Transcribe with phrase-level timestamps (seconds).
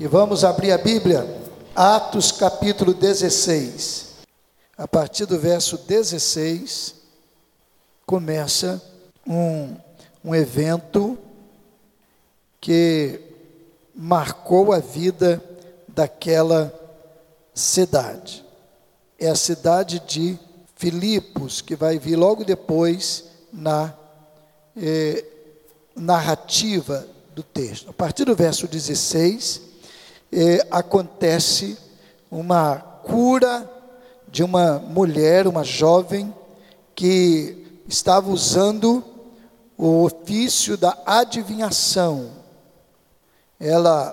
[0.00, 1.26] E vamos abrir a Bíblia,
[1.74, 4.14] Atos capítulo 16.
[4.76, 6.94] A partir do verso 16,
[8.06, 8.80] começa
[9.26, 9.74] um,
[10.24, 11.18] um evento
[12.60, 13.20] que
[13.92, 15.42] marcou a vida
[15.88, 16.72] daquela
[17.52, 18.44] cidade.
[19.18, 20.38] É a cidade de
[20.76, 23.92] Filipos, que vai vir logo depois na
[24.76, 25.24] eh,
[25.96, 27.04] narrativa
[27.34, 27.90] do texto.
[27.90, 29.66] A partir do verso 16,
[30.32, 31.78] eh, acontece
[32.30, 33.68] uma cura
[34.30, 36.34] de uma mulher, uma jovem,
[36.94, 39.02] que estava usando
[39.76, 42.30] o ofício da adivinhação.
[43.58, 44.10] Ela,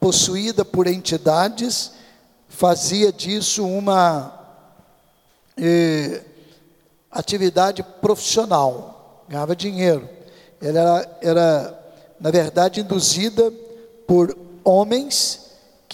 [0.00, 1.92] possuída por entidades,
[2.48, 4.32] fazia disso uma
[5.56, 6.22] eh,
[7.10, 10.08] atividade profissional, ganhava dinheiro.
[10.60, 11.84] Ela era, era,
[12.18, 13.52] na verdade, induzida
[14.06, 15.43] por homens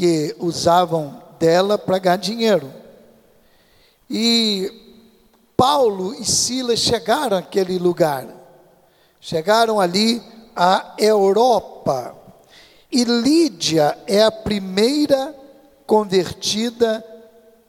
[0.00, 2.72] que usavam dela para ganhar dinheiro.
[4.08, 4.72] E
[5.54, 8.26] Paulo e Silas chegaram àquele lugar,
[9.20, 10.22] chegaram ali
[10.56, 12.16] à Europa.
[12.90, 15.36] E Lídia é a primeira
[15.86, 17.04] convertida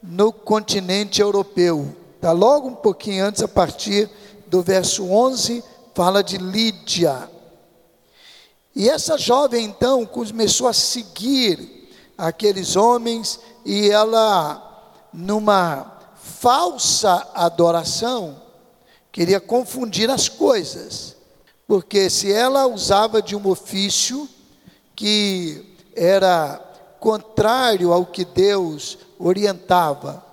[0.02, 1.94] no continente europeu.
[2.16, 4.10] Está logo um pouquinho antes, a partir
[4.48, 5.62] do verso 11,
[5.94, 7.30] fala de Lídia.
[8.74, 11.81] E essa jovem então começou a seguir
[12.22, 18.40] aqueles homens e ela, numa falsa adoração,
[19.12, 21.16] queria confundir as coisas,
[21.68, 24.30] porque se ela usava de um ofício
[24.96, 26.62] que era
[27.00, 30.24] contrário ao que Deus orientava.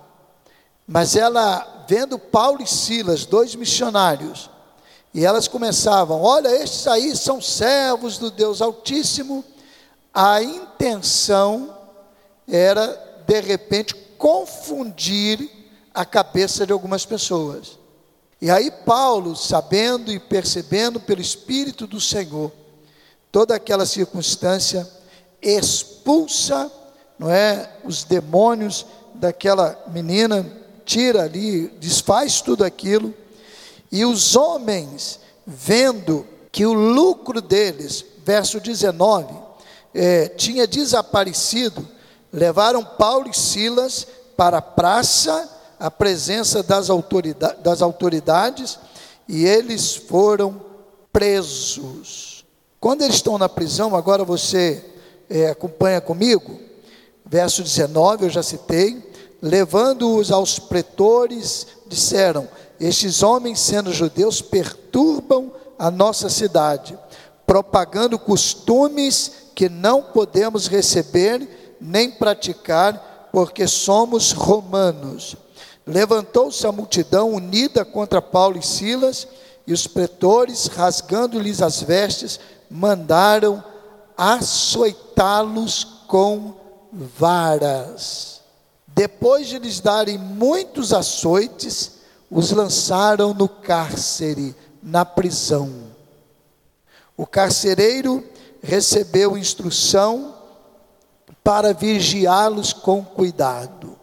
[0.87, 4.47] Mas ela, vendo Paulo e Silas, dois missionários,
[5.11, 9.43] e elas começavam: Olha, estes aí são servos do Deus Altíssimo.
[10.13, 11.78] A intenção
[12.49, 15.49] era, de repente, confundir
[15.93, 17.77] a cabeça de algumas pessoas.
[18.41, 22.51] E aí, Paulo, sabendo e percebendo pelo Espírito do Senhor
[23.31, 24.87] toda aquela circunstância,
[25.41, 26.71] expulsa
[27.19, 30.49] não é, os demônios daquela menina,
[30.85, 33.13] tira ali, desfaz tudo aquilo,
[33.91, 39.35] e os homens, vendo que o lucro deles, verso 19,
[39.93, 41.85] é, tinha desaparecido,
[42.31, 44.07] levaram Paulo e Silas
[44.37, 48.79] para a praça, a presença das, autoridade, das autoridades,
[49.27, 50.61] e eles foram
[51.11, 52.45] presos.
[52.79, 54.83] Quando eles estão na prisão, agora você
[55.29, 56.59] é, acompanha comigo,
[57.25, 59.03] verso 19, eu já citei,
[59.41, 62.47] levando-os aos pretores, disseram:
[62.79, 66.97] Estes homens, sendo judeus, perturbam a nossa cidade,
[67.45, 75.35] propagando costumes que não podemos receber nem praticar, porque somos romanos.
[75.85, 79.27] Levantou-se a multidão unida contra Paulo e Silas,
[79.65, 82.39] e os pretores, rasgando-lhes as vestes,
[82.69, 83.63] mandaram
[84.17, 86.55] açoitá-los com
[86.91, 88.41] varas.
[88.87, 95.71] Depois de lhes darem muitos açoites, os lançaram no cárcere, na prisão.
[97.15, 98.23] O carcereiro
[98.61, 100.35] recebeu instrução
[101.43, 103.97] para vigiá-los com cuidado.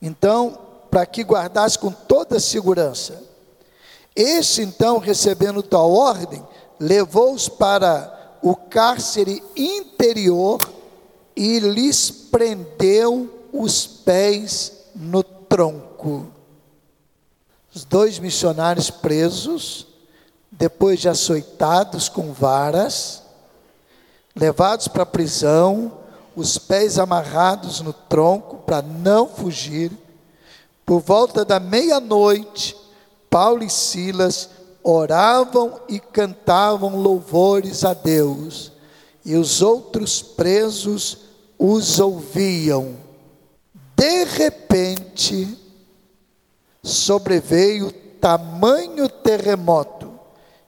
[0.00, 0.58] Então,
[0.90, 3.22] para que guardasse com toda segurança.
[4.14, 6.42] Este, então, recebendo tal ordem,
[6.78, 10.60] levou-os para o cárcere interior
[11.34, 16.26] e lhes prendeu os pés no tronco.
[17.74, 19.86] Os dois missionários presos,
[20.50, 23.22] depois de açoitados com varas,
[24.34, 25.92] levados para a prisão,
[26.36, 29.90] os pés amarrados no tronco para não fugir.
[30.84, 32.76] Por volta da meia-noite,
[33.30, 34.50] Paulo e Silas
[34.84, 38.70] oravam e cantavam louvores a Deus,
[39.24, 41.18] e os outros presos
[41.58, 42.96] os ouviam.
[43.96, 45.58] De repente,
[46.84, 47.90] sobreveio
[48.20, 50.12] tamanho terremoto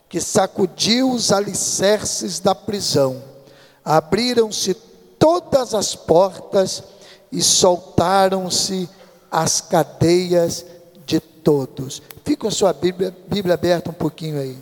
[0.08, 3.22] que sacudiu os alicerces da prisão.
[3.84, 4.74] Abriram-se
[5.18, 6.82] todas as portas
[7.30, 8.88] e soltaram-se
[9.30, 10.64] as cadeias
[11.06, 12.02] de todos.
[12.24, 14.56] Fica a sua Bíblia, Bíblia aberta um pouquinho aí,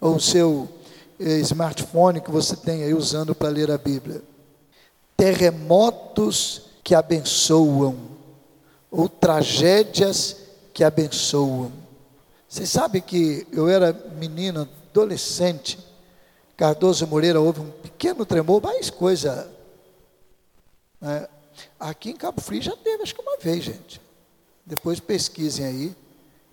[0.00, 0.68] ou o seu
[1.18, 4.22] eh, smartphone que você tem aí usando para ler a Bíblia.
[5.16, 7.96] Terremotos que abençoam,
[8.90, 10.36] ou tragédias
[10.72, 11.70] que abençoam.
[12.48, 15.78] Você sabe que eu era menino, adolescente,
[16.56, 19.48] Cardoso Moreira houve um pequeno tremor, mais coisa
[21.00, 21.28] Né?
[21.78, 24.00] Aqui em Cabo Frio já teve, acho que uma vez, gente.
[24.64, 25.96] Depois pesquisem aí.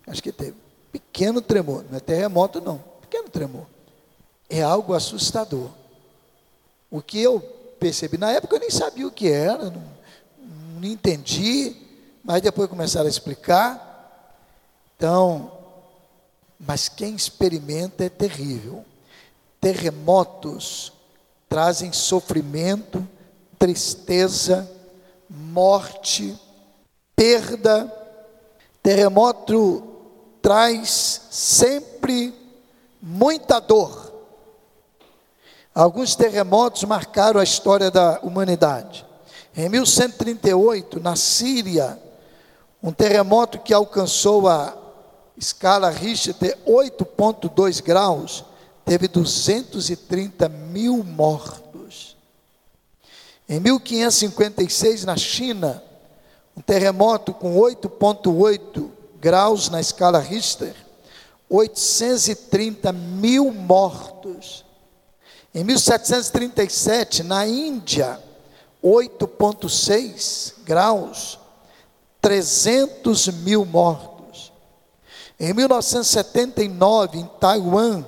[0.06, 0.54] Acho que teve.
[0.90, 2.78] Pequeno tremor, não é terremoto, não.
[3.00, 3.66] Pequeno tremor.
[4.48, 5.70] É algo assustador.
[6.90, 7.40] O que eu
[7.78, 9.82] percebi, na época eu nem sabia o que era, não,
[10.80, 11.76] não entendi,
[12.24, 13.84] mas depois começaram a explicar.
[14.96, 15.52] Então,
[16.58, 18.84] mas quem experimenta é terrível.
[19.60, 20.92] Terremotos
[21.48, 23.06] trazem sofrimento,
[23.58, 24.68] tristeza,
[25.28, 26.38] morte,
[27.14, 27.92] perda.
[28.82, 29.82] Terremoto
[30.40, 32.34] traz sempre
[33.02, 34.12] muita dor.
[35.74, 39.06] Alguns terremotos marcaram a história da humanidade.
[39.56, 42.00] Em 1138, na Síria,
[42.82, 44.76] um terremoto que alcançou a
[45.36, 48.44] escala Richter 8,2 graus,
[48.84, 51.67] teve 230 mil mortos.
[53.48, 55.82] Em 1556, na China,
[56.54, 60.74] um terremoto com 8,8 graus na escala Richter,
[61.48, 64.64] 830 mil mortos.
[65.54, 68.22] Em 1737, na Índia,
[68.84, 71.38] 8,6 graus,
[72.20, 74.52] 300 mil mortos.
[75.40, 78.04] Em 1979, em Taiwan,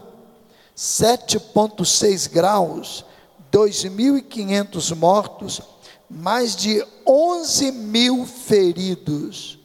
[0.77, 3.05] 7,6 graus,
[3.53, 5.61] 2.500 mortos,
[6.09, 9.59] mais de 11 mil feridos.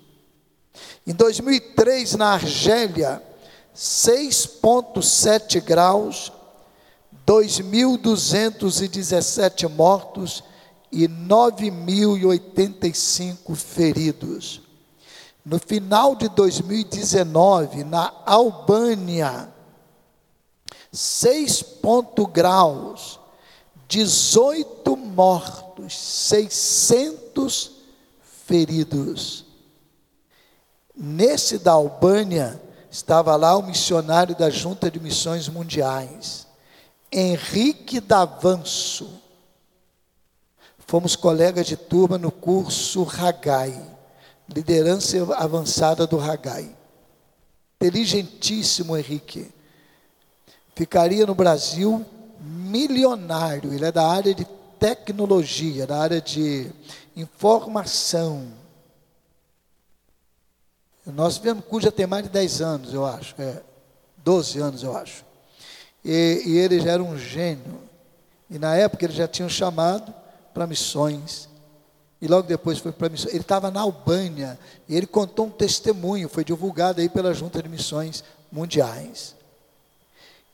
[1.05, 3.21] Em 2003, na Argélia,
[3.75, 6.31] 6,7 graus,
[7.25, 10.43] 2.217 mortos
[10.91, 14.61] e 9.085 feridos.
[15.45, 19.53] No final de 2019, na Albânia,
[20.91, 23.19] 6 ponto graus,
[23.87, 27.71] 18 mortos, 600
[28.45, 29.45] feridos.
[30.95, 36.47] Nesse da Albânia, estava lá o missionário da Junta de Missões Mundiais,
[37.11, 39.21] Henrique Davanço.
[40.79, 43.81] Fomos colegas de turma no curso Ragai,
[44.47, 46.75] liderança avançada do Ragai.
[47.75, 49.51] Inteligentíssimo Henrique
[50.75, 52.05] ficaria no Brasil
[52.45, 53.74] milionário.
[53.74, 54.45] Ele é da área de
[54.80, 56.71] tecnologia, da área de
[57.15, 58.47] informação.
[61.06, 63.36] Nós tivemos curso já tem mais de 10 anos, eu acho.
[63.39, 63.62] É,
[64.18, 65.24] 12 anos, eu acho.
[66.03, 67.80] E, e ele já era um gênio.
[68.50, 70.13] E na época ele já tinha um chamado
[70.53, 71.47] para missões.
[72.21, 73.33] E logo depois foi para missões.
[73.33, 74.57] Ele estava na Albânia.
[74.88, 79.36] E ele contou um testemunho, foi divulgado aí pela Junta de Missões Mundiais.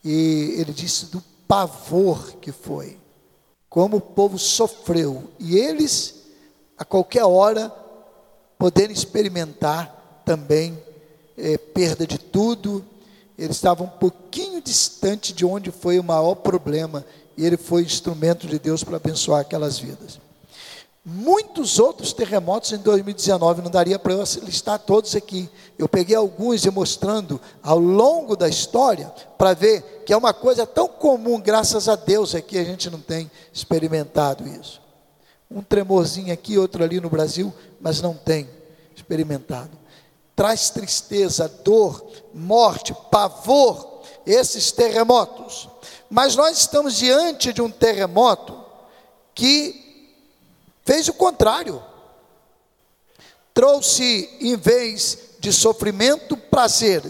[0.04, 1.22] E ele disse do
[1.52, 2.96] pavor que foi,
[3.68, 5.24] como o povo sofreu.
[5.38, 6.22] E eles,
[6.78, 7.70] a qualquer hora,
[8.56, 10.82] poderem experimentar também
[11.36, 12.82] é, perda de tudo.
[13.36, 17.04] Eles estavam um pouquinho distante de onde foi o maior problema.
[17.36, 20.21] E ele foi instrumento de Deus para abençoar aquelas vidas
[21.04, 25.48] muitos outros terremotos em 2019, não daria para eu listar todos aqui.
[25.76, 30.66] Eu peguei alguns e mostrando ao longo da história para ver que é uma coisa
[30.66, 34.80] tão comum, graças a Deus, aqui a gente não tem experimentado isso.
[35.50, 38.48] Um tremorzinho aqui, outro ali no Brasil, mas não tem
[38.94, 39.70] experimentado.
[40.34, 45.68] Traz tristeza, dor, morte, pavor, esses terremotos.
[46.08, 48.62] Mas nós estamos diante de um terremoto
[49.34, 49.81] que
[50.84, 51.82] Fez o contrário.
[53.54, 57.02] Trouxe, em vez de sofrimento, prazer.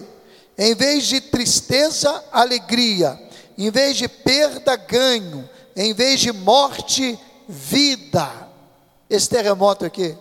[0.57, 3.19] Em vez de tristeza, alegria.
[3.57, 5.49] Em vez de perda, ganho.
[5.75, 8.49] Em vez de morte, vida.
[9.09, 10.17] Esse terremoto aqui.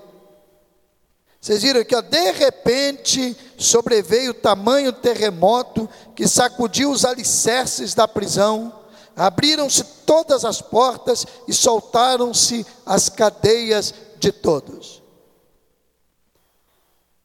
[1.39, 8.80] Vocês viram ó, de repente sobreveio o tamanho terremoto que sacudiu os alicerces da prisão
[9.15, 15.01] abriram-se todas as portas e soltaram-se as cadeias de todos.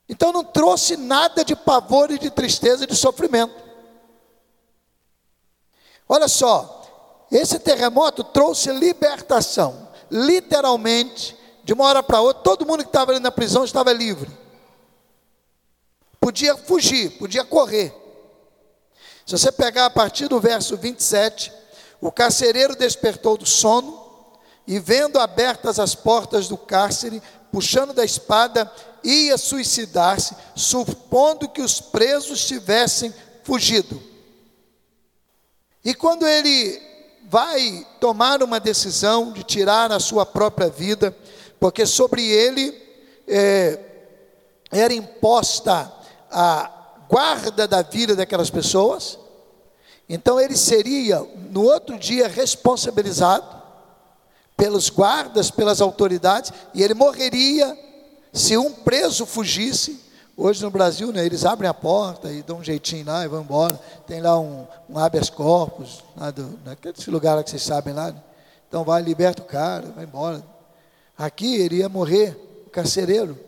[0.08, 3.64] Então não trouxe nada de pavor e de tristeza e de sofrimento.
[6.08, 12.88] Olha só, esse terremoto trouxe libertação, literalmente, de uma hora para outra, todo mundo que
[12.88, 14.30] estava ali na prisão estava livre.
[16.20, 17.92] Podia fugir, podia correr.
[19.26, 21.52] Se você pegar a partir do verso 27,
[22.00, 24.06] o carcereiro despertou do sono
[24.66, 27.22] e, vendo abertas as portas do cárcere,
[27.52, 28.70] puxando da espada,
[29.02, 34.02] ia suicidar-se, supondo que os presos tivessem fugido.
[35.84, 36.82] E quando ele
[37.28, 41.16] vai tomar uma decisão de tirar a sua própria vida,
[41.60, 42.74] porque sobre ele
[43.26, 43.78] é,
[44.70, 45.92] era imposta
[46.30, 46.70] a
[47.08, 49.18] guarda da vida daquelas pessoas,
[50.08, 53.56] então ele seria no outro dia responsabilizado
[54.56, 57.76] pelos guardas, pelas autoridades, e ele morreria
[58.32, 60.00] se um preso fugisse.
[60.36, 63.40] Hoje no Brasil, né, eles abrem a porta e dão um jeitinho lá e vão
[63.40, 63.78] embora.
[64.06, 68.12] Tem lá um, um habeas corpus, lá do, naquele lugar lá que vocês sabem lá.
[68.12, 68.22] Né?
[68.68, 70.42] Então vai, liberta o cara, vai embora.
[71.16, 72.36] Aqui ele ia morrer,
[72.66, 73.38] o carcereiro.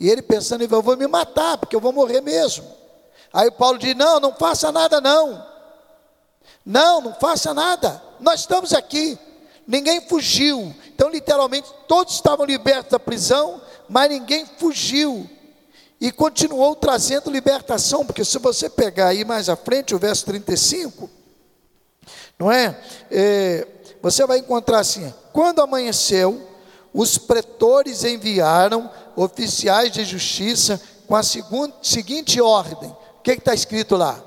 [0.00, 2.64] E ele pensando, eu vou me matar, porque eu vou morrer mesmo.
[3.32, 5.46] Aí Paulo diz: Não, não faça nada, não.
[6.68, 8.02] Não, não faça nada.
[8.20, 9.18] Nós estamos aqui.
[9.66, 10.74] Ninguém fugiu.
[10.88, 13.58] Então, literalmente, todos estavam libertos da prisão,
[13.88, 15.26] mas ninguém fugiu.
[15.98, 21.08] E continuou trazendo libertação, porque se você pegar aí mais à frente, o verso 35,
[22.38, 22.78] não é?
[23.10, 23.66] é
[24.02, 26.46] você vai encontrar assim: quando amanheceu,
[26.92, 33.96] os pretores enviaram oficiais de justiça com a seguinte, seguinte ordem: o que está escrito
[33.96, 34.22] lá?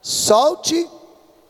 [0.00, 0.88] Solte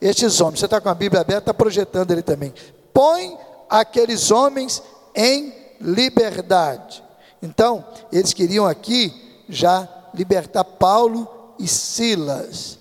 [0.01, 0.61] estes homens.
[0.61, 2.55] Você está com a Bíblia aberta, está projetando ele também.
[2.93, 3.37] Põe
[3.69, 4.83] aqueles homens
[5.15, 7.03] em liberdade.
[7.43, 12.79] Então, eles queriam aqui já libertar Paulo e Silas,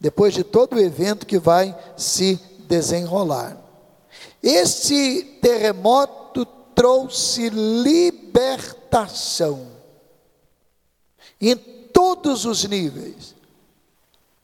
[0.00, 3.56] depois de todo o evento que vai se desenrolar.
[4.42, 8.98] Esse terremoto trouxe libertação
[11.40, 13.34] em todos os níveis.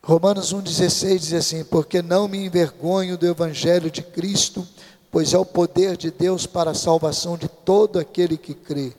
[0.04, 4.68] Romanos 1,16 diz assim: Porque não me envergonho do Evangelho de Cristo,
[5.10, 8.92] pois é o poder de Deus para a salvação de todo aquele que crê,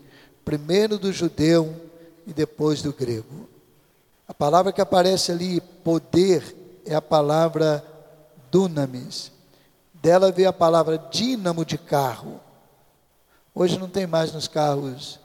[0.44, 1.76] primeiro do judeu
[2.26, 3.48] e depois do grego.
[4.28, 7.86] A palavra que aparece ali, poder, é a palavra
[8.50, 9.32] dunamis.
[9.94, 12.40] Dela veio a palavra dínamo de carro.
[13.54, 15.20] Hoje não tem mais nos carros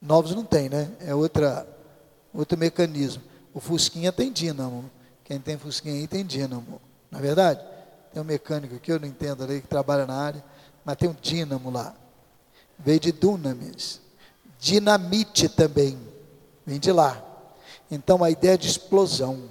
[0.00, 0.90] novos, não tem, né?
[1.00, 1.66] É outra,
[2.32, 3.22] outro mecanismo.
[3.56, 4.90] O Fusquinha tem dínamo.
[5.24, 6.78] Quem tem Fusquinha aí tem dínamo.
[7.10, 7.64] Na é verdade?
[8.12, 10.44] Tem um mecânico aqui, eu não entendo ali, que trabalha na área,
[10.84, 11.94] mas tem um dínamo lá.
[12.78, 14.02] Veio de dunamis.
[14.60, 15.98] Dinamite também.
[16.66, 17.24] Vem de lá.
[17.90, 19.50] Então a ideia de explosão.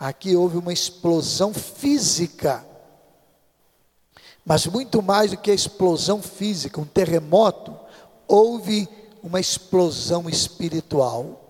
[0.00, 2.64] Aqui houve uma explosão física.
[4.46, 7.78] Mas muito mais do que a explosão física, um terremoto,
[8.26, 8.88] houve
[9.22, 11.41] uma explosão espiritual.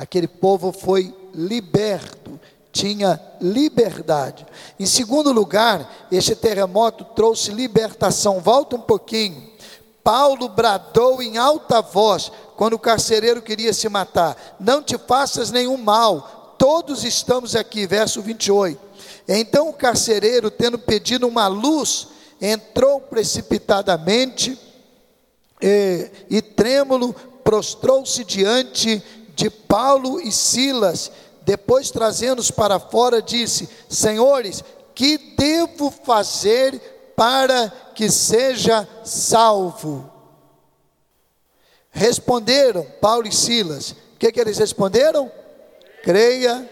[0.00, 2.40] Aquele povo foi liberto,
[2.72, 4.46] tinha liberdade.
[4.78, 8.40] Em segundo lugar, este terremoto trouxe libertação.
[8.40, 9.50] Volta um pouquinho.
[10.02, 15.76] Paulo bradou em alta voz quando o carcereiro queria se matar: Não te faças nenhum
[15.76, 17.86] mal, todos estamos aqui.
[17.86, 18.80] Verso 28.
[19.28, 22.08] Então o carcereiro, tendo pedido uma luz,
[22.40, 24.58] entrou precipitadamente
[25.60, 27.14] e, e trêmulo,
[27.44, 29.02] prostrou-se diante
[29.34, 31.10] de Paulo e Silas,
[31.42, 34.62] depois trazendo-os para fora, disse: Senhores,
[34.94, 36.78] que devo fazer
[37.16, 40.10] para que seja salvo?
[41.90, 43.90] Responderam Paulo e Silas.
[43.90, 45.30] O que, que eles responderam?
[46.02, 46.68] Creia.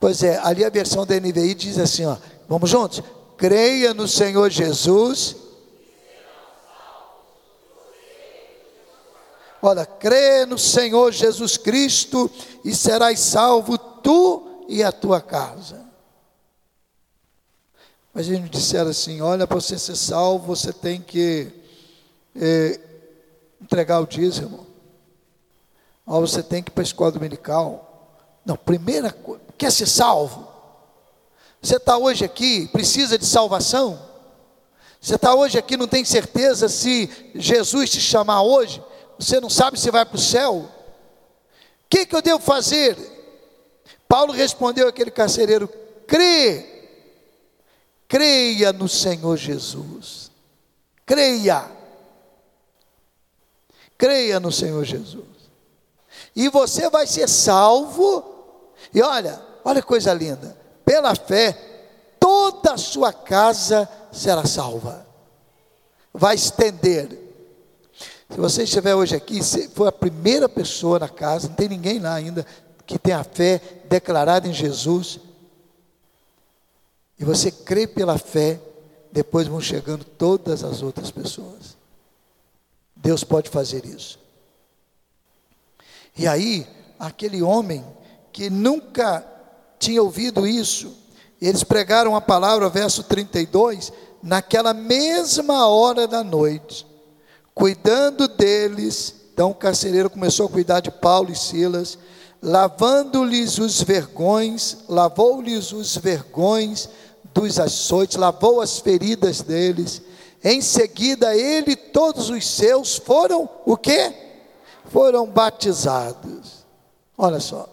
[0.00, 2.16] Pois é, ali a versão da NVI diz assim: ó,
[2.48, 3.02] vamos juntos?
[3.36, 5.36] Creia no Senhor Jesus
[9.64, 12.28] Olha, crê no Senhor Jesus Cristo
[12.64, 15.80] e serás salvo tu e a tua casa.
[18.12, 21.52] Mas eles me disseram assim: olha, para você ser salvo, você tem que
[22.34, 22.80] é,
[23.60, 24.66] entregar o dízimo.
[26.04, 28.18] Ou você tem que ir para a escola dominical.
[28.44, 30.48] Não, primeira coisa, quer ser salvo?
[31.62, 34.10] Você está hoje aqui, precisa de salvação?
[35.00, 38.82] Você está hoje aqui, não tem certeza se Jesus te chamar hoje?
[39.22, 40.56] Você não sabe se vai para o céu.
[40.56, 40.68] O
[41.88, 42.96] que, que eu devo fazer?
[44.08, 45.68] Paulo respondeu àquele carcereiro:
[46.06, 46.90] crê,
[48.08, 50.30] creia no Senhor Jesus,
[51.06, 51.70] creia,
[53.96, 55.24] creia no Senhor Jesus,
[56.34, 58.30] e você vai ser salvo.
[58.92, 61.52] E olha, olha que coisa linda, pela fé,
[62.18, 65.06] toda a sua casa será salva,
[66.12, 67.21] vai estender
[68.32, 71.98] se você estiver hoje aqui, se for a primeira pessoa na casa, não tem ninguém
[71.98, 72.46] lá ainda
[72.86, 75.20] que tem a fé declarada em Jesus,
[77.18, 78.58] e você crê pela fé,
[79.12, 81.76] depois vão chegando todas as outras pessoas.
[82.96, 84.18] Deus pode fazer isso.
[86.16, 86.66] E aí,
[86.98, 87.84] aquele homem
[88.32, 89.26] que nunca
[89.78, 90.96] tinha ouvido isso.
[91.40, 96.86] Eles pregaram a palavra, verso 32, naquela mesma hora da noite,
[97.54, 99.14] cuidando deles.
[99.32, 101.98] Então o carcereiro começou a cuidar de Paulo e Silas,
[102.42, 106.88] lavando-lhes os vergões, lavou-lhes os vergões
[107.32, 110.02] dos açoites, lavou as feridas deles.
[110.44, 114.14] Em seguida, ele e todos os seus foram o quê?
[114.86, 116.66] Foram batizados.
[117.16, 117.68] Olha só.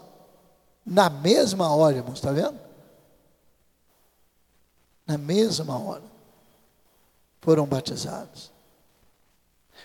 [0.86, 2.58] Na mesma hora, irmãos, está vendo?
[5.06, 6.04] Na mesma hora.
[7.40, 8.50] Foram batizados.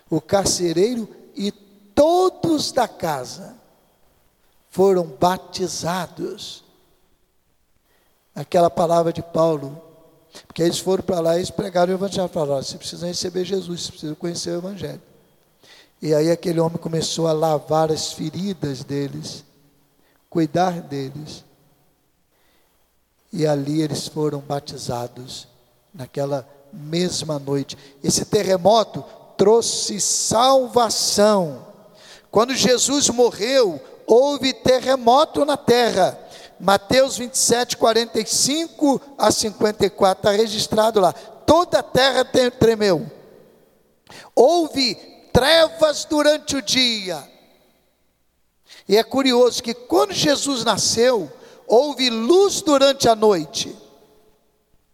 [0.09, 3.55] O carcereiro e todos da casa
[4.69, 6.63] foram batizados
[8.35, 9.81] aquela palavra de Paulo.
[10.45, 12.27] Porque eles foram para lá e pregaram o Evangelho.
[12.27, 15.01] Falaram: você precisa receber Jesus, você precisa conhecer o Evangelho.
[16.01, 19.45] E aí aquele homem começou a lavar as feridas deles,
[20.29, 21.45] cuidar deles.
[23.31, 25.47] E ali eles foram batizados,
[25.93, 27.77] naquela mesma noite.
[28.03, 29.03] Esse terremoto
[29.37, 31.65] trouxe salvação.
[32.31, 36.19] Quando Jesus morreu, houve terremoto na terra.
[36.59, 41.13] Mateus 27, 45 a 54, está registrado lá.
[41.13, 42.25] Toda a terra
[42.59, 43.09] tremeu.
[44.35, 44.95] Houve
[45.31, 47.23] trevas durante o dia.
[48.87, 51.31] E é curioso que quando Jesus nasceu,
[51.67, 53.75] houve luz durante a noite.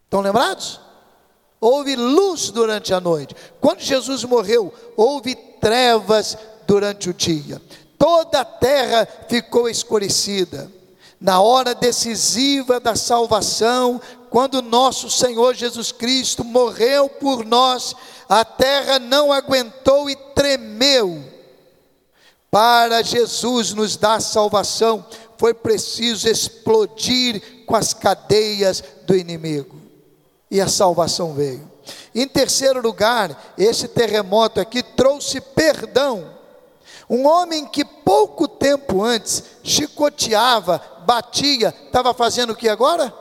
[0.06, 0.80] Estão lembrados?
[1.62, 3.36] Houve luz durante a noite.
[3.62, 7.62] Quando Jesus morreu, houve trevas durante o dia.
[8.00, 10.72] Toda a terra ficou escurecida
[11.22, 14.02] na hora decisiva da salvação,
[14.32, 17.96] quando nosso Senhor Jesus Cristo morreu por nós,
[18.28, 21.24] a terra não aguentou e tremeu.
[22.50, 25.06] Para Jesus nos dar salvação,
[25.38, 29.81] foi preciso explodir com as cadeias do inimigo.
[30.52, 31.72] E a salvação veio.
[32.14, 36.36] Em terceiro lugar, esse terremoto aqui trouxe perdão.
[37.10, 43.14] Um homem que pouco tempo antes chicoteava batia, estava fazendo o que agora?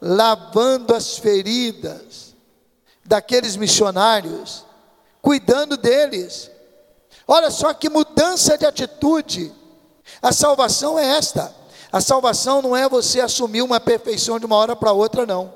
[0.00, 2.34] Lavando as feridas
[3.04, 4.64] daqueles missionários,
[5.22, 6.50] cuidando deles.
[7.26, 9.52] Olha só que mudança de atitude.
[10.20, 11.54] A salvação é esta.
[11.90, 15.52] A salvação não é você assumir uma perfeição de uma hora para outra, não.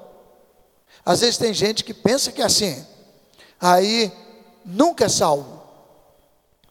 [1.04, 2.84] Às vezes tem gente que pensa que é assim,
[3.60, 4.12] aí
[4.64, 5.60] nunca é salvo.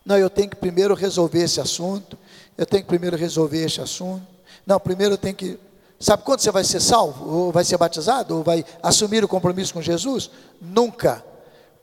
[0.05, 2.17] Não, eu tenho que primeiro resolver esse assunto,
[2.57, 4.25] eu tenho que primeiro resolver esse assunto.
[4.65, 5.59] Não, primeiro tem que.
[5.99, 7.29] Sabe quando você vai ser salvo?
[7.29, 8.37] Ou vai ser batizado?
[8.37, 10.29] Ou vai assumir o compromisso com Jesus?
[10.61, 11.23] Nunca.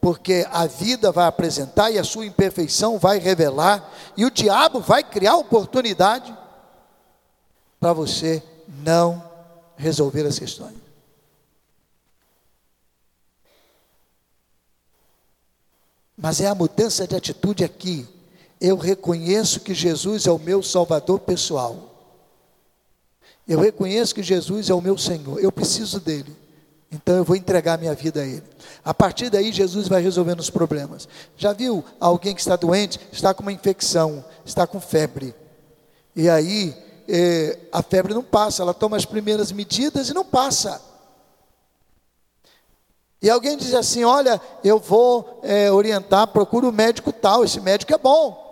[0.00, 5.02] Porque a vida vai apresentar e a sua imperfeição vai revelar, e o diabo vai
[5.02, 6.36] criar oportunidade
[7.80, 8.42] para você
[8.82, 9.22] não
[9.76, 10.85] resolver as questões.
[16.16, 18.08] Mas é a mudança de atitude aqui.
[18.60, 21.94] Eu reconheço que Jesus é o meu Salvador pessoal.
[23.46, 26.34] Eu reconheço que Jesus é o meu Senhor, eu preciso dele.
[26.90, 28.42] Então eu vou entregar minha vida a Ele.
[28.84, 31.08] A partir daí, Jesus vai resolvendo os problemas.
[31.36, 35.34] Já viu alguém que está doente, está com uma infecção, está com febre.
[36.14, 36.74] E aí,
[37.08, 40.80] é, a febre não passa, ela toma as primeiras medidas e não passa.
[43.20, 47.60] E alguém diz assim: Olha, eu vou é, orientar, procura o um médico tal, esse
[47.60, 48.44] médico é bom.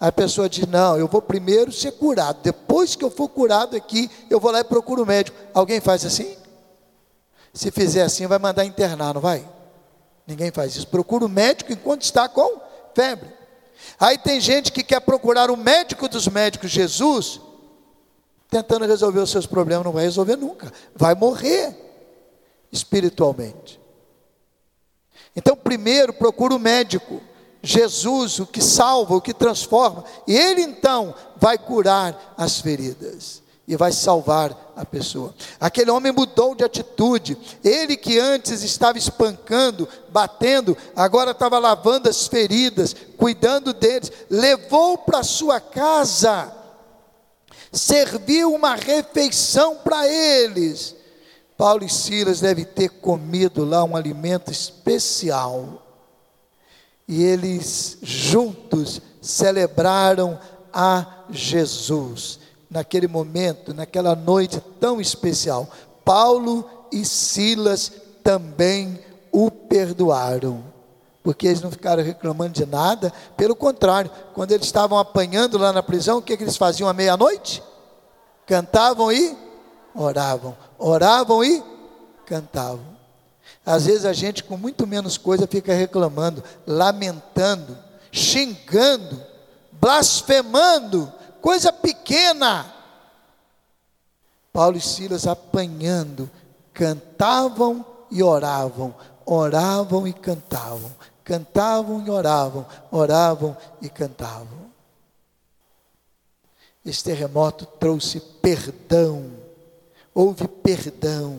[0.00, 2.40] A pessoa diz: Não, eu vou primeiro ser curado.
[2.42, 5.36] Depois que eu for curado aqui, eu vou lá e procuro o médico.
[5.54, 6.36] Alguém faz assim?
[7.52, 9.48] Se fizer assim, vai mandar internar, não vai?
[10.26, 10.86] Ninguém faz isso.
[10.86, 12.60] Procura o médico enquanto está com
[12.94, 13.32] febre.
[13.98, 17.40] Aí tem gente que quer procurar o médico dos médicos, Jesus,
[18.50, 19.84] tentando resolver os seus problemas.
[19.84, 20.72] Não vai resolver nunca.
[20.94, 21.74] Vai morrer
[22.70, 23.77] espiritualmente.
[25.38, 27.20] Então, primeiro, procura o médico.
[27.62, 33.76] Jesus, o que salva, o que transforma, e Ele então vai curar as feridas e
[33.76, 35.32] vai salvar a pessoa.
[35.60, 42.26] Aquele homem mudou de atitude, ele que antes estava espancando, batendo, agora estava lavando as
[42.26, 46.50] feridas, cuidando deles, levou para sua casa,
[47.70, 50.96] serviu uma refeição para eles.
[51.58, 55.82] Paulo e Silas devem ter comido lá um alimento especial
[57.08, 60.38] e eles juntos celebraram
[60.72, 62.38] a Jesus.
[62.70, 65.68] Naquele momento, naquela noite tão especial,
[66.04, 67.90] Paulo e Silas
[68.22, 69.00] também
[69.32, 70.62] o perdoaram,
[71.24, 75.82] porque eles não ficaram reclamando de nada, pelo contrário, quando eles estavam apanhando lá na
[75.82, 77.64] prisão, o que, que eles faziam à meia-noite?
[78.46, 79.47] Cantavam e
[79.98, 80.56] oravam.
[80.78, 81.62] Oravam e
[82.24, 82.96] cantavam.
[83.66, 87.76] Às vezes a gente, com muito menos coisa, fica reclamando, lamentando,
[88.10, 89.20] xingando,
[89.72, 92.72] blasfemando, coisa pequena.
[94.52, 96.30] Paulo e Silas apanhando,
[96.72, 98.94] cantavam e oravam,
[99.26, 100.90] oravam e cantavam,
[101.22, 104.68] cantavam e oravam, oravam e cantavam.
[106.84, 109.30] Esse terremoto trouxe perdão,
[110.18, 111.38] houve perdão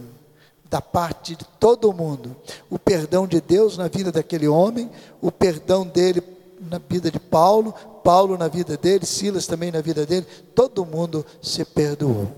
[0.69, 2.33] da parte de todo mundo.
[2.69, 4.89] O perdão de Deus na vida daquele homem,
[5.19, 6.23] o perdão dele
[6.61, 11.25] na vida de Paulo, Paulo na vida dele, Silas também na vida dele, todo mundo
[11.41, 12.31] se perdoou.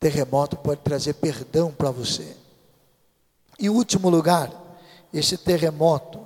[0.00, 2.34] Terremoto pode trazer perdão para você.
[3.60, 4.50] Em último lugar,
[5.12, 6.20] esse terremoto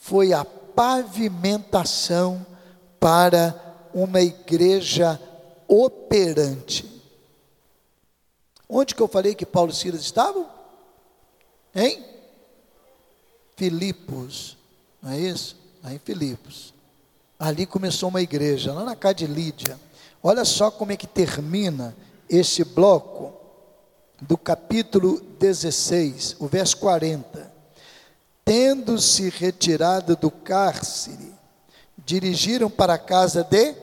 [0.00, 2.44] foi a pavimentação
[3.00, 3.58] para
[3.94, 5.18] uma igreja
[5.66, 6.91] operante.
[8.74, 10.48] Onde que eu falei que Paulo e Silas estavam?
[11.74, 12.02] Em
[13.54, 14.56] Filipos,
[15.02, 15.58] não é isso?
[15.84, 16.72] Lá em Filipos.
[17.38, 19.78] Ali começou uma igreja, lá na casa de Lídia.
[20.22, 21.94] Olha só como é que termina
[22.30, 23.34] esse bloco
[24.22, 27.52] do capítulo 16, o verso 40.
[28.42, 31.30] Tendo-se retirado do cárcere,
[31.98, 33.74] dirigiram para a casa de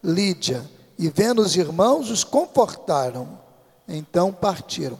[0.00, 0.64] Lídia,
[0.96, 3.42] e vendo os irmãos, os confortaram
[3.88, 4.98] então partiram.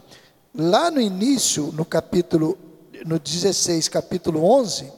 [0.55, 2.57] Lá no início, no capítulo,
[3.05, 4.93] no 16, capítulo 11,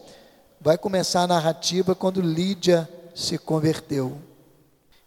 [0.61, 4.19] vai começar a narrativa quando Lídia se converteu.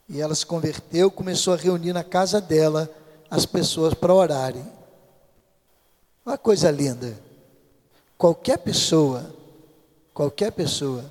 [0.08, 2.90] E ela se converteu, começou a reunir na casa dela
[3.30, 4.66] as pessoas para orarem.
[6.26, 7.16] Uma coisa linda.
[8.18, 9.34] Qualquer pessoa,
[10.14, 11.06] qualquer pessoa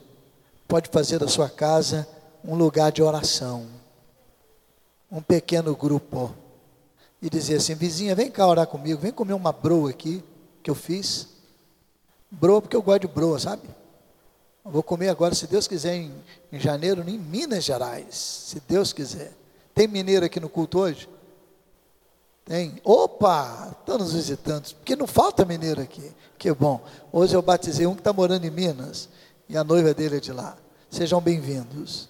[0.67, 2.07] pode fazer da sua casa
[2.45, 3.67] um lugar de oração.
[5.11, 6.35] Um pequeno grupo
[7.21, 10.23] e dizer assim: vizinha, vem cá orar comigo, vem comer uma broa aqui
[10.63, 11.29] que eu fiz.
[12.31, 13.63] Broa, porque eu gosto de broa, sabe?
[14.65, 16.13] Eu vou comer agora, se Deus quiser, em,
[16.53, 19.33] em janeiro, em Minas Gerais, se Deus quiser.
[19.75, 21.09] Tem mineiro aqui no culto hoje?
[22.45, 22.81] Tem?
[22.85, 26.13] Opa, estão nos visitando, porque não falta mineiro aqui.
[26.37, 26.83] Que bom.
[27.13, 29.09] Hoje eu batizei um que está morando em Minas
[29.49, 30.57] e a noiva dele é de lá.
[30.91, 32.09] Sejam bem-vindos.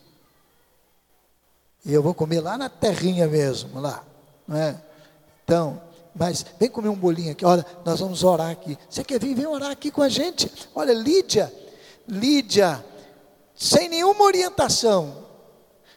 [1.84, 4.04] E eu vou comer lá na terrinha mesmo, lá,
[4.46, 4.80] não é?
[5.48, 5.80] Então,
[6.14, 7.42] mas vem comer um bolinho aqui.
[7.42, 8.76] Olha, nós vamos orar aqui.
[8.90, 9.34] Você quer vir?
[9.34, 10.52] Vem orar aqui com a gente.
[10.74, 11.50] Olha, Lídia,
[12.06, 12.84] Lídia,
[13.56, 15.24] sem nenhuma orientação,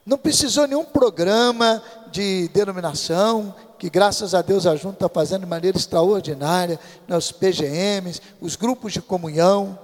[0.06, 1.84] não precisou nenhum programa
[2.14, 8.22] de denominação, que graças a Deus a Junta está fazendo de maneira extraordinária, nossos PGMs,
[8.40, 9.78] os grupos de comunhão.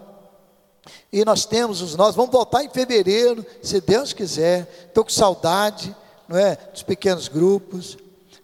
[1.11, 4.87] E nós temos os nossos, vamos voltar em fevereiro, se Deus quiser.
[4.87, 5.93] Estou com saudade,
[6.25, 6.55] não é?
[6.71, 7.97] Dos pequenos grupos.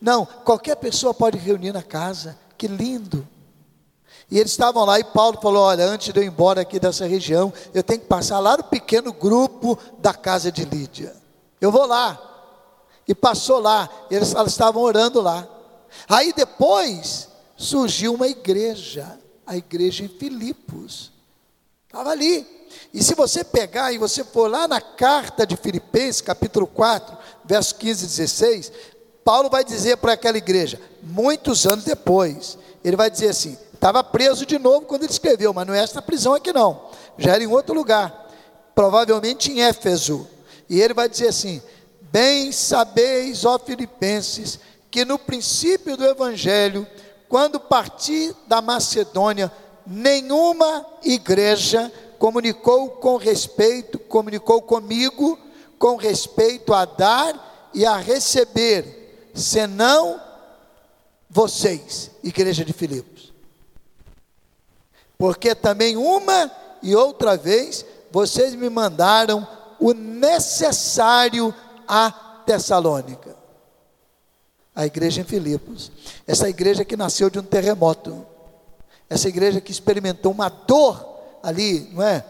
[0.03, 2.37] Não, qualquer pessoa pode reunir na casa.
[2.57, 3.25] Que lindo.
[4.29, 7.05] E eles estavam lá e Paulo falou: Olha, antes de eu ir embora aqui dessa
[7.05, 11.15] região, eu tenho que passar lá no pequeno grupo da casa de Lídia.
[11.61, 12.19] Eu vou lá.
[13.07, 15.47] E passou lá, eles, estavam orando lá.
[16.09, 21.13] Aí depois surgiu uma igreja, a igreja em Filipos.
[21.87, 22.45] Estava ali.
[22.93, 27.75] E se você pegar e você for lá na carta de Filipenses, capítulo 4, verso
[27.75, 28.71] 15 e 16,
[29.23, 34.45] Paulo vai dizer para aquela igreja, muitos anos depois, ele vai dizer assim: estava preso
[34.45, 37.47] de novo quando ele escreveu, mas não é esta prisão aqui não, já era em
[37.47, 38.29] outro lugar,
[38.75, 40.27] provavelmente em Éfeso.
[40.69, 41.61] E ele vai dizer assim:
[42.01, 44.59] Bem sabeis, ó Filipenses,
[44.91, 46.85] que no princípio do Evangelho,
[47.29, 49.51] quando parti da Macedônia,
[49.87, 55.37] nenhuma igreja comunicou com respeito, comunicou comigo
[55.79, 59.02] com respeito a dar e a receber
[59.33, 60.21] senão
[61.29, 63.33] vocês, igreja de Filipos.
[65.17, 69.47] Porque também uma e outra vez vocês me mandaram
[69.79, 71.53] o necessário
[71.87, 72.11] a
[72.45, 73.35] Tessalônica.
[74.75, 75.91] A igreja em Filipos.
[76.27, 78.25] Essa igreja que nasceu de um terremoto.
[79.09, 81.05] Essa igreja que experimentou uma dor
[81.41, 82.23] ali, não é?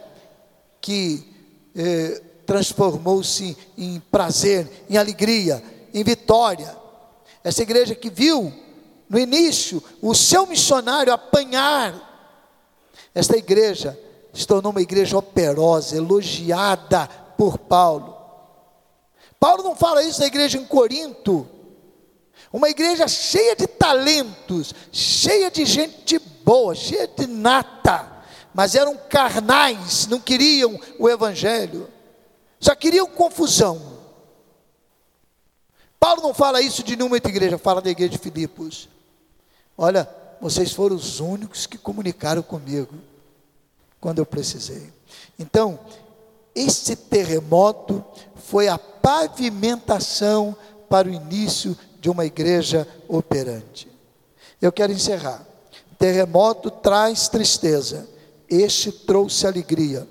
[0.81, 1.27] Que
[1.75, 5.63] eh, transformou-se em prazer, em alegria,
[5.93, 6.82] em vitória.
[7.43, 8.53] Essa igreja que viu
[9.09, 12.11] no início o seu missionário apanhar.
[13.13, 13.99] Esta igreja
[14.33, 18.17] se tornou uma igreja operosa, elogiada por Paulo.
[19.39, 21.47] Paulo não fala isso da igreja em Corinto.
[22.51, 30.07] Uma igreja cheia de talentos, cheia de gente boa, cheia de nata, mas eram carnais,
[30.07, 31.87] não queriam o evangelho,
[32.59, 34.02] só queriam confusão.
[36.03, 38.89] Paulo não fala isso de nenhuma outra igreja, fala da igreja de Filipos.
[39.77, 40.05] Olha,
[40.41, 42.93] vocês foram os únicos que comunicaram comigo
[44.01, 44.91] quando eu precisei.
[45.39, 45.79] Então,
[46.53, 48.03] esse terremoto
[48.35, 50.53] foi a pavimentação
[50.89, 53.89] para o início de uma igreja operante.
[54.61, 55.47] Eu quero encerrar.
[55.97, 58.09] Terremoto traz tristeza,
[58.49, 60.05] este trouxe alegria.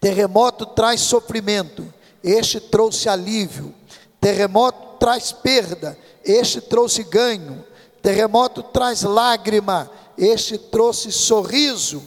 [0.00, 3.72] Terremoto traz sofrimento, este trouxe alívio.
[4.24, 7.62] Terremoto traz perda, este trouxe ganho.
[8.00, 12.02] Terremoto traz lágrima, este trouxe sorriso.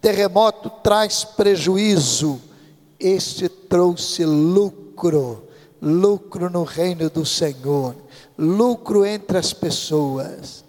[0.00, 2.40] Terremoto traz prejuízo,
[3.00, 5.42] este trouxe lucro.
[5.82, 7.96] Lucro no reino do Senhor,
[8.38, 10.64] lucro entre as pessoas,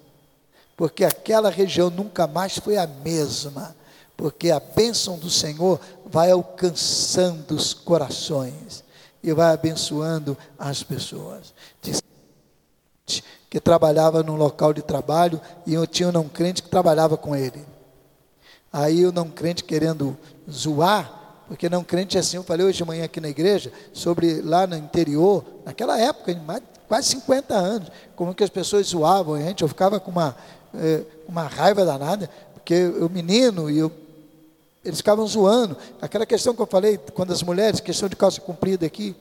[0.76, 3.74] porque aquela região nunca mais foi a mesma,
[4.16, 8.84] porque a bênção do Senhor vai alcançando os corações
[9.22, 11.52] e vai abençoando as pessoas.
[13.50, 17.34] Que trabalhava num local de trabalho e eu tinha um não crente que trabalhava com
[17.34, 17.64] ele.
[18.72, 20.16] Aí o não crente querendo
[20.50, 24.42] zoar, porque não crente é assim, eu falei hoje de manhã aqui na igreja, sobre
[24.42, 29.40] lá no interior, naquela época, mais, quase 50 anos, como que as pessoas zoavam a
[29.40, 30.36] gente, eu ficava com uma,
[30.74, 33.90] é, uma raiva danada, porque o menino e eu
[34.84, 35.76] eles ficavam zoando.
[36.00, 39.14] Aquela questão que eu falei, quando as mulheres, questão de calça comprida aqui.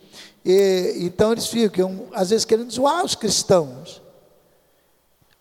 [0.45, 4.01] E, então eles ficam, às vezes, querendo zoar os cristãos.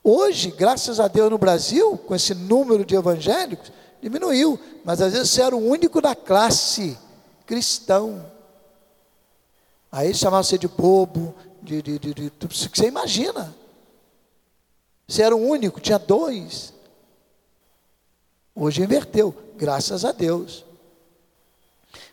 [0.02, 4.58] Hoje, graças a Deus no Brasil, com esse número de evangélicos, diminuiu.
[4.84, 6.96] Mas às vezes você era o único da classe
[7.44, 8.24] cristão.
[9.90, 13.54] Aí chamavam você de bobo, de, de, de, de tudo isso que você imagina.
[15.08, 16.72] Você era o único, tinha dois.
[18.54, 20.64] Hoje inverteu, graças a Deus.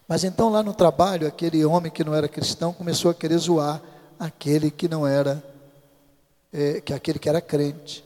[0.08, 3.82] Mas então lá no trabalho, aquele homem que não era cristão começou a querer zoar
[4.20, 5.44] aquele que não era,
[6.52, 8.04] é, que aquele que era crente,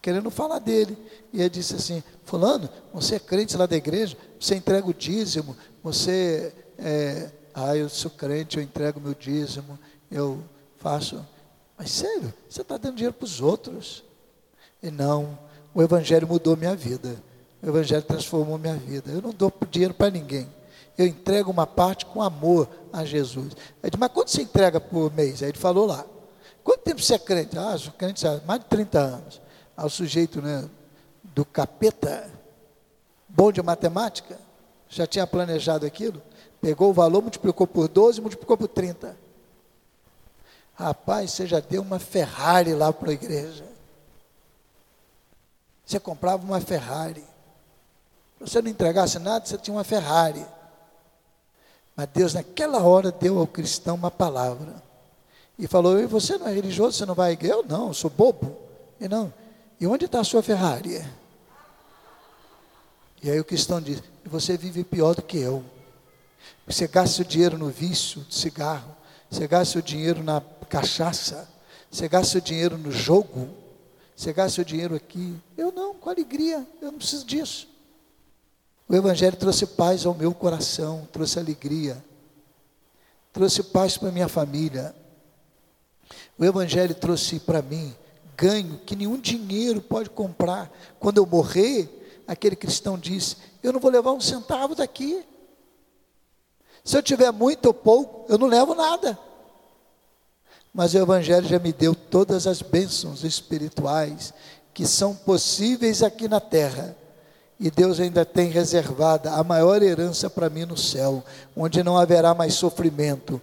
[0.00, 0.96] querendo falar dele.
[1.32, 5.56] E ele disse assim: Fulano, você é crente lá da igreja, você entrega o dízimo,
[5.82, 9.78] você é, ah, eu sou crente, eu entrego meu dízimo,
[10.10, 10.42] eu
[10.78, 11.24] faço.
[11.78, 14.04] Mas sério, você está dando dinheiro para os outros.
[14.82, 15.38] E não,
[15.74, 17.16] o Evangelho mudou minha vida.
[17.66, 19.10] O Evangelho transformou minha vida.
[19.10, 20.48] Eu não dou dinheiro para ninguém.
[20.96, 23.54] Eu entrego uma parte com amor a Jesus.
[23.82, 25.42] Disse, mas quanto você entrega por mês?
[25.42, 26.06] Aí ele falou lá.
[26.62, 27.58] Quanto tempo você é crente?
[27.58, 29.40] Ah, sou crente há mais de 30 anos.
[29.76, 30.70] Ao sujeito né,
[31.24, 32.30] do capeta,
[33.28, 34.38] bom de matemática,
[34.88, 36.22] já tinha planejado aquilo,
[36.60, 39.16] pegou o valor, multiplicou por 12, multiplicou por 30.
[40.76, 43.64] Rapaz, você já deu uma Ferrari lá para a igreja.
[45.84, 47.24] Você comprava uma Ferrari.
[48.38, 50.44] Se você não entregasse nada, você tinha uma Ferrari.
[51.94, 54.82] Mas Deus, naquela hora, deu ao cristão uma palavra.
[55.58, 57.38] E falou: e você não é religioso, você não vai?
[57.40, 58.56] Eu não, eu sou bobo.
[59.00, 59.32] E não.
[59.80, 61.02] E onde está a sua Ferrari?
[63.22, 65.64] E aí o cristão diz: você vive pior do que eu.
[66.66, 68.94] Você gasta o dinheiro no vício de cigarro,
[69.30, 71.48] você gasta o dinheiro na cachaça,
[71.90, 73.48] você gasta o dinheiro no jogo,
[74.14, 75.36] você gasta o dinheiro aqui.
[75.56, 77.68] Eu não, com alegria, eu não preciso disso.
[78.88, 82.02] O Evangelho trouxe paz ao meu coração, trouxe alegria,
[83.32, 84.94] trouxe paz para minha família.
[86.38, 87.94] O Evangelho trouxe para mim
[88.36, 90.70] ganho que nenhum dinheiro pode comprar.
[91.00, 95.24] Quando eu morrer, aquele cristão disse: Eu não vou levar um centavo daqui.
[96.84, 99.18] Se eu tiver muito ou pouco, eu não levo nada.
[100.72, 104.32] Mas o Evangelho já me deu todas as bênçãos espirituais
[104.72, 106.96] que são possíveis aqui na terra
[107.58, 111.24] e Deus ainda tem reservada a maior herança para mim no céu,
[111.56, 113.40] onde não haverá mais sofrimento,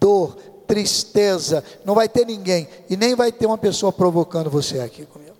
[0.00, 5.04] dor, tristeza, não vai ter ninguém, e nem vai ter uma pessoa provocando você aqui
[5.04, 5.36] comigo.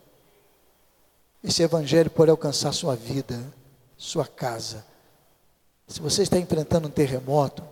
[1.43, 3.39] Esse evangelho pode alcançar sua vida,
[3.97, 4.85] sua casa.
[5.87, 7.62] Se você está enfrentando um terremoto,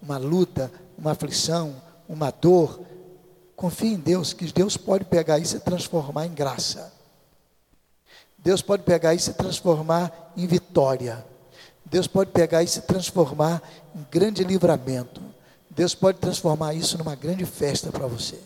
[0.00, 1.74] uma luta, uma aflição,
[2.08, 2.80] uma dor,
[3.56, 6.93] confie em Deus, que Deus pode pegar isso e transformar em graça.
[8.44, 11.24] Deus pode pegar e transformar em vitória.
[11.86, 13.62] Deus pode pegar e transformar
[13.96, 15.22] em grande livramento.
[15.70, 18.38] Deus pode transformar isso numa grande festa para você.